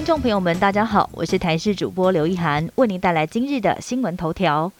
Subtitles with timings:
[0.00, 4.72] 听众朋友们，大家好，我是台视主播刘一涵，为您带来今日的新闻头条。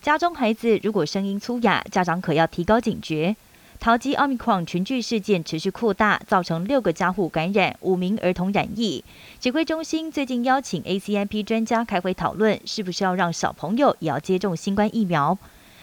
[0.00, 3.34] 家中孩子如果声音粗哑，家长可要提高警觉。
[3.80, 9.04] 桃机奥密克戎群聚事件持续扩大，造成六个家户感染，五名儿童染疫。
[9.40, 15.36] 指挥中心最近邀请 ACIP 专家开会讨论，是不是要让小朋友也要接种新冠疫苗。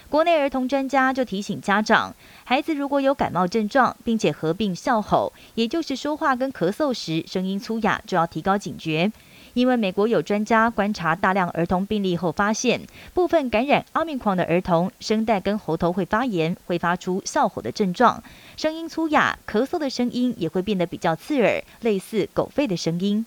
[0.09, 9.11] 国内儿童专家就提醒家长，孩子如果有感冒症状，并且合并笑吼，也就是说话跟咳嗽时声音粗哑，就要提高警觉。
[9.55, 12.81] 因为美国有专家观察大量儿童病例后发现，
[13.13, 18.21] 部分感染阿明狂的儿童声带跟喉头会发炎，会发出笑吼的症状，
[18.57, 23.25] 声音粗哑，咳嗽的声音也会变得比较刺耳，类似狗吠的声音。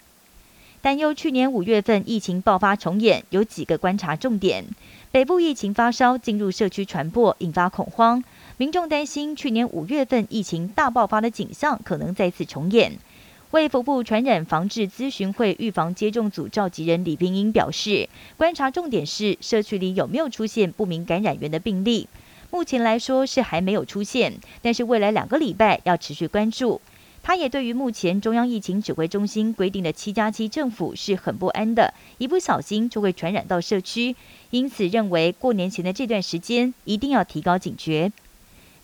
[0.89, 4.65] 担忧去年五月份疫情爆发重演，有几个观察重点：
[5.13, 8.25] 北部疫情发烧进入社区传播，引发恐慌，
[8.57, 12.93] 民众担心去年五月份疫情大爆发的景象可能再次重演。
[13.51, 22.09] 卫福部传染防治咨询会预防接种组召集人李冰英表示，观察重点是社区里有没有出现不明感染源的病例。
[22.51, 26.81] 目前来说是还没有出现，但是未来两个礼拜要持续关注。
[27.23, 34.17] 他也对于目前中央疫情指挥中心规定的七加七政府是很不安的，一不小心就会传染到社区，
[34.51, 38.11] 因此认为过年前的这段时间一定要提高警觉。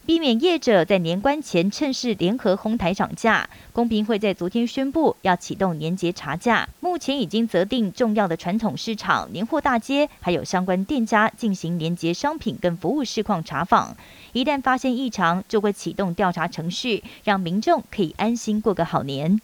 [0.06, 13.97] 避免业者在年关前趁势联合哄抬涨价，公平会在昨天宣布要启动年节查价，目前已经择定重要的传统市场、年货大街，还有相关店家进行年节商品跟服务市况查访，
[14.34, 19.41] 一旦发现异常，就会启动调查程序，让民众可以安心过个好年。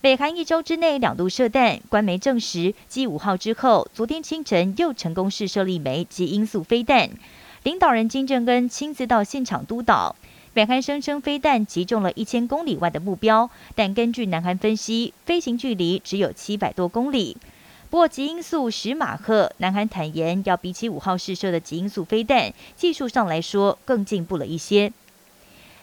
[0.00, 7.10] 北韩一周之内两度射弹，官媒证实，继五号之后，昨天清晨又成功试射了一枚及音速飞弹。
[7.64, 10.14] 领导人金正恩亲自到现场督导。
[10.52, 17.38] 北韩声称飞弹击中了一千公里外的目标，但根据南韩分析，飞行距离只有七百多公里。
[17.88, 24.92] 不过极音速十马赫，南韩坦言要比起五号试射的极音速飞弹，技术上来说更进步了一些。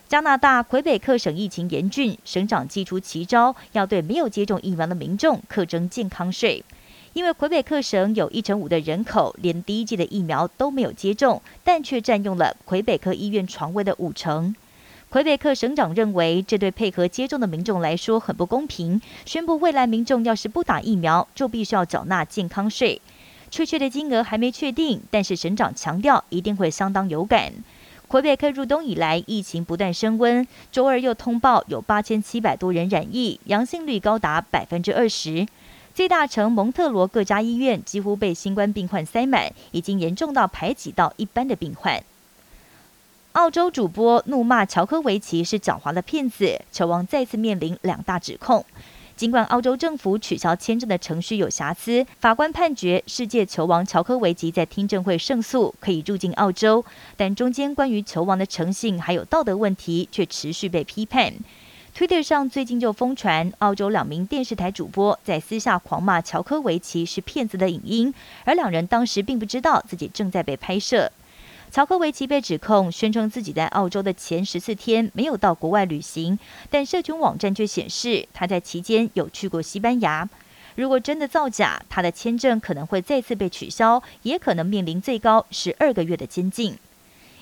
[0.08, 6.64] 加拿大魁北克省疫情严峻，省长祭出奇招，要对没有接种疫苗的民众课征健康税。
[7.14, 14.56] 因为魁北克省有一成五的人口连第一剂的疫苗都没有接种，但却占用了魁北克医院床位的五成。
[15.10, 23.02] 魁北克省长认为，这对配合接种的民众来说很不公平，宣布未来民众要是不打疫苗，就必须要缴纳健康税。
[23.50, 27.52] 确切的金额还没确定，但是省长强调一定会相当有感。
[28.08, 35.46] 魁北克入冬以来疫情不断升温，周二又通报有八千七百多人染疫，阳性率高达百分之二十。
[35.94, 42.02] 最大城蒙特罗各家医院几乎被新冠病患塞满，已经严重到排挤到一般的病患。
[43.34, 48.66] 澳洲主播怒骂乔科维奇是狡猾的骗子，球王再次面临两大指控。
[49.18, 56.84] 尽管澳洲政府取消签证的程序有瑕疵，法官判决世界球王乔科维奇在听证会胜诉，可以入境澳洲，
[57.16, 61.34] 但中间关于球王的诚信还有道德问题却持续被批判。
[61.94, 68.14] Twitter 上最近就疯传澳洲两名电视台主播在私下狂骂乔科维奇是骗子的影音，
[68.46, 71.12] 而两人当时并不知道自己正在被拍摄。
[71.70, 80.28] 乔科维奇被指控宣称自己在澳洲的前十四天没有到国外旅行，但社群网站却显示他在期间有去过西班牙。
[80.76, 86.78] 如果真的造假，他的签证可能会再次被取消，也可能面临最高十二个月的监禁。